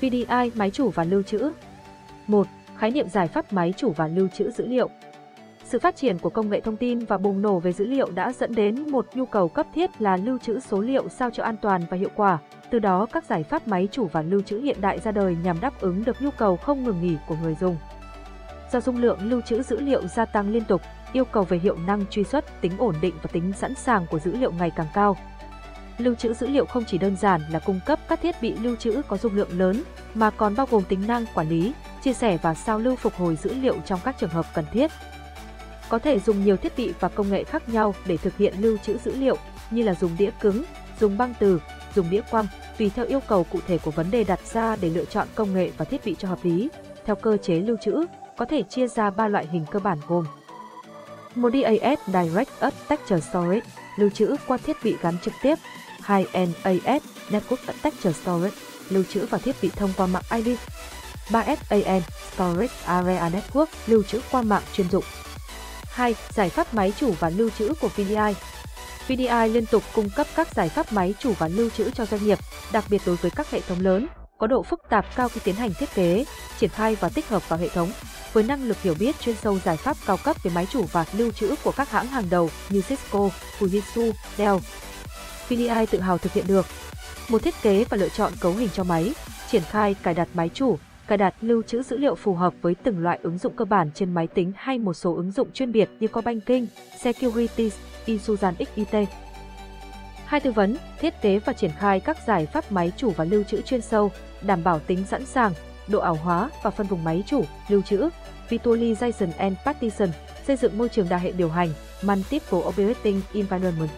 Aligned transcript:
VDI 0.00 0.50
máy 0.54 0.70
chủ 0.70 0.90
và 0.90 1.04
lưu 1.04 1.22
trữ 1.22 1.50
1. 2.26 2.46
Khái 2.76 2.90
niệm 2.90 3.08
giải 3.08 3.28
pháp 3.28 3.52
máy 3.52 3.74
chủ 3.76 3.90
và 3.90 4.08
lưu 4.08 4.28
trữ 4.28 4.50
dữ 4.50 4.66
liệu 4.66 4.90
sự 5.68 5.78
phát 5.78 5.96
triển 5.96 6.18
của 6.18 6.30
công 6.30 6.50
nghệ 6.50 6.60
thông 6.60 6.76
tin 6.76 6.98
và 6.98 7.18
bùng 7.18 7.42
nổ 7.42 7.58
về 7.58 7.72
dữ 7.72 7.86
liệu 7.86 8.10
đã 8.10 8.32
dẫn 8.32 8.54
đến 8.54 8.90
một 8.90 9.06
nhu 9.14 9.26
cầu 9.26 9.48
cấp 9.48 9.66
thiết 9.74 10.02
là 10.02 10.16
lưu 10.16 10.38
trữ 10.38 10.60
số 10.60 10.80
liệu 10.80 11.08
sao 11.08 11.30
cho 11.30 11.42
an 11.42 11.56
toàn 11.62 11.82
và 11.90 11.96
hiệu 11.96 12.08
quả. 12.14 12.38
Từ 12.70 12.78
đó, 12.78 13.06
các 13.12 13.24
giải 13.24 13.42
pháp 13.42 13.68
máy 13.68 13.88
chủ 13.92 14.06
và 14.06 14.22
lưu 14.22 14.42
trữ 14.42 14.58
hiện 14.58 14.80
đại 14.80 14.98
ra 14.98 15.12
đời 15.12 15.36
nhằm 15.44 15.60
đáp 15.60 15.80
ứng 15.80 16.04
được 16.04 16.22
nhu 16.22 16.30
cầu 16.30 16.56
không 16.56 16.84
ngừng 16.84 17.02
nghỉ 17.02 17.16
của 17.28 17.36
người 17.42 17.56
dùng. 17.60 17.76
Do 18.72 18.80
dung 18.80 18.96
lượng 19.02 19.18
lưu 19.22 19.40
trữ 19.40 19.62
dữ 19.62 19.80
liệu 19.80 20.06
gia 20.06 20.24
tăng 20.24 20.50
liên 20.50 20.64
tục, 20.64 20.82
yêu 21.12 21.24
cầu 21.24 21.44
về 21.44 21.58
hiệu 21.58 21.76
năng 21.86 22.04
truy 22.10 22.24
xuất, 22.24 22.60
tính 22.60 22.72
ổn 22.78 22.94
định 23.00 23.14
và 23.22 23.30
tính 23.32 23.52
sẵn 23.52 23.74
sàng 23.74 24.06
của 24.10 24.18
dữ 24.18 24.36
liệu 24.36 24.52
ngày 24.52 24.70
càng 24.76 24.88
cao. 24.94 25.16
Lưu 25.98 26.14
trữ 26.14 26.34
dữ 26.34 26.46
liệu 26.46 26.66
không 26.66 26.84
chỉ 26.84 26.98
đơn 26.98 27.16
giản 27.16 27.40
là 27.50 27.58
cung 27.58 27.80
cấp 27.86 27.98
các 28.08 28.20
thiết 28.22 28.42
bị 28.42 28.54
lưu 28.56 28.76
trữ 28.76 29.02
có 29.08 29.16
dung 29.16 29.36
lượng 29.36 29.58
lớn, 29.58 29.82
mà 30.14 30.30
còn 30.30 30.56
bao 30.56 30.66
gồm 30.70 30.82
tính 30.84 31.06
năng 31.06 31.24
quản 31.34 31.48
lý, 31.48 31.72
chia 32.02 32.12
sẻ 32.12 32.38
và 32.42 32.54
sao 32.54 32.78
lưu 32.78 32.96
phục 32.96 33.14
hồi 33.14 33.38
dữ 33.42 33.54
liệu 33.54 33.76
trong 33.86 34.00
các 34.04 34.18
trường 34.18 34.30
hợp 34.30 34.46
cần 34.54 34.64
thiết. 34.72 34.90
Có 35.88 35.98
thể 35.98 36.18
dùng 36.18 36.44
nhiều 36.44 36.56
thiết 36.56 36.72
bị 36.76 36.92
và 37.00 37.08
công 37.08 37.30
nghệ 37.30 37.44
khác 37.44 37.68
nhau 37.68 37.94
để 38.06 38.16
thực 38.16 38.36
hiện 38.36 38.54
lưu 38.58 38.76
trữ 38.76 38.98
dữ 39.04 39.14
liệu, 39.16 39.36
như 39.70 39.82
là 39.82 39.94
dùng 39.94 40.16
đĩa 40.18 40.30
cứng, 40.40 40.64
dùng 41.00 41.18
băng 41.18 41.34
từ, 41.38 41.60
dùng 41.94 42.10
đĩa 42.10 42.20
quăng, 42.30 42.46
tùy 42.78 42.90
theo 42.94 43.06
yêu 43.06 43.20
cầu 43.20 43.44
cụ 43.44 43.58
thể 43.66 43.78
của 43.78 43.90
vấn 43.90 44.10
đề 44.10 44.24
đặt 44.24 44.40
ra 44.52 44.76
để 44.76 44.90
lựa 44.90 45.04
chọn 45.04 45.28
công 45.34 45.54
nghệ 45.54 45.70
và 45.76 45.84
thiết 45.84 46.04
bị 46.04 46.16
cho 46.18 46.28
hợp 46.28 46.38
lý. 46.42 46.68
Theo 47.04 47.16
cơ 47.16 47.36
chế 47.36 47.54
lưu 47.54 47.76
trữ, 47.80 48.06
có 48.36 48.44
thể 48.44 48.62
chia 48.62 48.88
ra 48.88 49.10
ba 49.10 49.28
loại 49.28 49.46
hình 49.52 49.66
cơ 49.70 49.78
bản 49.78 49.98
gồm 50.08 50.24
một 51.34 51.52
DAS 51.52 51.98
Direct 52.06 52.60
Attached 52.60 53.24
Storage, 53.24 53.66
lưu 53.98 54.10
trữ 54.10 54.36
qua 54.46 54.56
thiết 54.56 54.76
bị 54.84 54.96
gắn 55.02 55.14
trực 55.22 55.34
tiếp, 55.42 55.54
2NAS 56.08 57.00
Network 57.30 57.66
Attached 57.66 58.16
Storage, 58.16 58.56
lưu 58.90 59.04
trữ 59.08 59.26
và 59.26 59.38
thiết 59.38 59.56
bị 59.62 59.70
thông 59.76 59.92
qua 59.96 60.06
mạng 60.06 60.22
IP, 60.30 60.58
3SAN 61.28 62.00
Storage 62.34 62.74
Area 62.84 63.30
Network, 63.30 63.66
lưu 63.86 64.02
trữ 64.02 64.20
qua 64.30 64.42
mạng 64.42 64.62
chuyên 64.72 64.90
dụng. 64.90 65.04
2. 65.82 66.14
Giải 66.34 66.48
pháp 66.48 66.74
máy 66.74 66.92
chủ 66.96 67.14
và 67.20 67.30
lưu 67.30 67.50
trữ 67.58 67.74
của 67.80 67.88
VDI 67.88 68.34
VDI 69.08 69.48
liên 69.52 69.66
tục 69.66 69.82
cung 69.94 70.10
cấp 70.10 70.26
các 70.34 70.54
giải 70.54 70.68
pháp 70.68 70.92
máy 70.92 71.14
chủ 71.18 71.32
và 71.38 71.48
lưu 71.48 71.70
trữ 71.70 71.90
cho 71.90 72.06
doanh 72.06 72.24
nghiệp, 72.24 72.38
đặc 72.72 72.84
biệt 72.90 73.02
đối 73.06 73.16
với 73.16 73.30
các 73.30 73.50
hệ 73.50 73.60
thống 73.60 73.80
lớn, 73.80 74.06
có 74.38 74.46
độ 74.46 74.62
phức 74.62 74.80
tạp 74.90 75.16
cao 75.16 75.28
khi 75.28 75.40
tiến 75.44 75.54
hành 75.54 75.74
thiết 75.78 75.94
kế, 75.94 76.24
triển 76.58 76.70
khai 76.70 76.96
và 77.00 77.08
tích 77.08 77.28
hợp 77.28 77.48
vào 77.48 77.58
hệ 77.58 77.68
thống. 77.68 77.90
Với 78.32 78.44
năng 78.44 78.68
lực 78.68 78.82
hiểu 78.82 78.94
biết 78.98 79.20
chuyên 79.20 79.36
sâu 79.42 79.58
giải 79.64 79.76
pháp 79.76 79.96
cao 80.06 80.16
cấp 80.16 80.36
về 80.42 80.50
máy 80.54 80.66
chủ 80.70 80.84
và 80.92 81.04
lưu 81.12 81.30
trữ 81.30 81.54
của 81.64 81.72
các 81.72 81.90
hãng 81.90 82.06
hàng 82.06 82.30
đầu 82.30 82.50
như 82.70 82.82
Cisco, 82.82 83.30
Fujitsu, 83.58 84.12
Dell, 84.38 84.56
VDI 85.48 85.86
tự 85.90 86.00
hào 86.00 86.18
thực 86.18 86.32
hiện 86.32 86.44
được 86.48 86.66
một 87.28 87.42
thiết 87.42 87.54
kế 87.62 87.84
và 87.84 87.96
lựa 87.96 88.08
chọn 88.08 88.32
cấu 88.40 88.52
hình 88.52 88.68
cho 88.74 88.84
máy, 88.84 89.12
triển 89.50 89.62
khai 89.62 89.94
cài 90.02 90.14
đặt 90.14 90.28
máy 90.34 90.50
chủ, 90.54 90.78
cài 91.06 91.18
đặt 91.18 91.34
lưu 91.40 91.62
trữ 91.62 91.82
dữ 91.82 91.96
liệu 91.96 92.14
phù 92.14 92.34
hợp 92.34 92.54
với 92.62 92.74
từng 92.74 93.02
loại 93.02 93.18
ứng 93.22 93.38
dụng 93.38 93.56
cơ 93.56 93.64
bản 93.64 93.90
trên 93.94 94.14
máy 94.14 94.26
tính 94.26 94.52
hay 94.56 94.78
một 94.78 94.94
số 94.94 95.14
ứng 95.14 95.32
dụng 95.32 95.52
chuyên 95.52 95.72
biệt 95.72 95.88
như 96.00 96.08
Core 96.08 96.24
Banking, 96.24 96.66
Securities, 97.00 97.74
Insusan 98.04 98.54
XIT. 98.58 99.08
Hai 100.24 100.40
tư 100.40 100.52
vấn, 100.52 100.76
thiết 101.00 101.22
kế 101.22 101.38
và 101.38 101.52
triển 101.52 101.70
khai 101.78 102.00
các 102.00 102.18
giải 102.26 102.46
pháp 102.46 102.72
máy 102.72 102.92
chủ 102.96 103.10
và 103.10 103.24
lưu 103.24 103.42
trữ 103.42 103.60
chuyên 103.62 103.80
sâu, 103.80 104.10
đảm 104.42 104.64
bảo 104.64 104.78
tính 104.78 105.04
sẵn 105.10 105.26
sàng, 105.26 105.52
độ 105.88 105.98
ảo 105.98 106.14
hóa 106.14 106.50
và 106.62 106.70
phân 106.70 106.86
vùng 106.86 107.04
máy 107.04 107.22
chủ, 107.26 107.44
lưu 107.68 107.82
trữ, 107.82 108.08
virtualization 108.48 109.30
and 109.38 109.56
partition, 109.64 110.08
xây 110.46 110.56
dựng 110.56 110.78
môi 110.78 110.88
trường 110.88 111.08
đa 111.08 111.16
hệ 111.16 111.32
điều 111.32 111.50
hành, 111.50 111.68
multiple 112.02 112.58
operating 112.58 113.20
environment. 113.34 113.90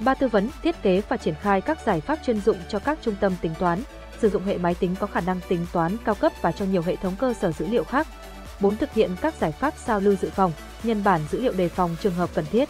Ba 0.00 0.14
tư 0.14 0.28
vấn, 0.28 0.48
thiết 0.62 0.82
kế 0.82 1.02
và 1.08 1.16
triển 1.16 1.34
khai 1.40 1.60
các 1.60 1.78
giải 1.86 2.00
pháp 2.00 2.18
chuyên 2.26 2.40
dụng 2.40 2.56
cho 2.68 2.78
các 2.78 2.98
trung 3.02 3.14
tâm 3.20 3.34
tính 3.40 3.52
toán, 3.58 3.82
sử 4.20 4.30
dụng 4.30 4.44
hệ 4.44 4.58
máy 4.58 4.74
tính 4.74 4.94
có 5.00 5.06
khả 5.06 5.20
năng 5.20 5.40
tính 5.48 5.66
toán 5.72 5.96
cao 6.04 6.14
cấp 6.14 6.32
và 6.42 6.52
cho 6.52 6.64
nhiều 6.64 6.82
hệ 6.82 6.96
thống 6.96 7.14
cơ 7.18 7.34
sở 7.34 7.52
dữ 7.52 7.66
liệu 7.66 7.84
khác. 7.84 8.06
4. 8.60 8.76
Thực 8.76 8.92
hiện 8.92 9.10
các 9.20 9.34
giải 9.40 9.52
pháp 9.52 9.74
sao 9.86 10.00
lưu 10.00 10.14
dự 10.14 10.30
phòng, 10.30 10.52
nhân 10.82 11.04
bản 11.04 11.20
dữ 11.30 11.40
liệu 11.40 11.52
đề 11.52 11.68
phòng 11.68 11.96
trường 12.02 12.14
hợp 12.14 12.30
cần 12.34 12.44
thiết. 12.50 12.68